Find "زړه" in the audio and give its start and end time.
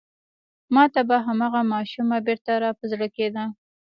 2.91-3.07